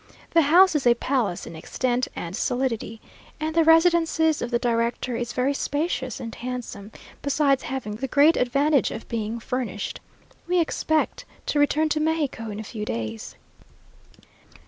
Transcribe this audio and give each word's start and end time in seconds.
The 0.31 0.41
house 0.41 0.73
is 0.75 0.87
a 0.87 0.95
palace 0.95 1.45
in 1.45 1.55
extent 1.55 2.07
and 2.15 2.35
solidity; 2.35 2.99
and 3.39 3.53
the 3.53 3.63
residence 3.63 4.19
of 4.41 4.49
the 4.49 4.57
director 4.57 5.15
is 5.15 5.31
very 5.31 5.53
spacious 5.53 6.19
and 6.19 6.33
handsome, 6.33 6.91
besides 7.21 7.61
having 7.61 7.97
the 7.97 8.07
great 8.07 8.35
advantage 8.35 8.89
of 8.89 9.07
being 9.07 9.39
furnished. 9.39 9.99
We 10.47 10.59
expect 10.59 11.25
to 11.45 11.59
return 11.59 11.87
to 11.89 11.99
Mexico 11.99 12.49
in 12.49 12.59
a 12.59 12.63
few 12.63 12.83
days. 12.83 13.35